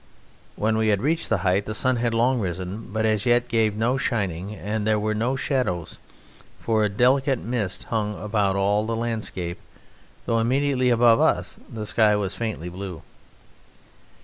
When 0.55 0.77
we 0.79 0.87
had 0.87 1.03
reached 1.03 1.29
the 1.29 1.37
height 1.45 1.67
the 1.67 1.75
sun 1.75 1.97
had 1.97 2.11
long 2.11 2.39
risen, 2.39 2.87
but 2.91 3.05
it 3.05 3.09
as 3.09 3.27
yet 3.27 3.47
gave 3.47 3.75
no 3.75 3.97
shining 3.97 4.55
and 4.55 4.87
there 4.87 4.97
were 4.97 5.13
no 5.13 5.35
shadows, 5.35 5.99
for 6.59 6.83
a 6.83 6.89
delicate 6.89 7.37
mist 7.37 7.83
hung 7.83 8.15
all 8.17 8.25
about 8.25 8.87
the 8.87 8.95
landscape, 8.95 9.59
though 10.25 10.39
immediately 10.39 10.89
above 10.89 11.19
us 11.21 11.59
the 11.71 11.85
sky 11.85 12.15
was 12.15 12.33
faintly 12.33 12.67
blue. 12.67 13.03